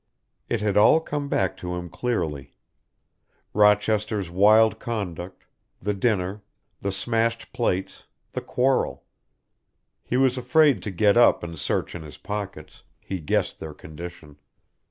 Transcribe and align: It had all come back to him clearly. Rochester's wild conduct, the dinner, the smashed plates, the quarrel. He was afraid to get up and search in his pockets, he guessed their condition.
It 0.49 0.61
had 0.61 0.77
all 0.77 0.99
come 0.99 1.29
back 1.29 1.55
to 1.57 1.75
him 1.75 1.87
clearly. 1.87 2.55
Rochester's 3.53 4.31
wild 4.31 4.79
conduct, 4.79 5.43
the 5.79 5.93
dinner, 5.93 6.41
the 6.81 6.91
smashed 6.91 7.53
plates, 7.53 8.05
the 8.31 8.41
quarrel. 8.41 9.03
He 10.03 10.17
was 10.17 10.39
afraid 10.39 10.81
to 10.81 10.89
get 10.89 11.17
up 11.17 11.43
and 11.43 11.59
search 11.59 11.93
in 11.93 12.01
his 12.01 12.17
pockets, 12.17 12.81
he 12.99 13.19
guessed 13.19 13.59
their 13.59 13.75
condition. 13.75 14.37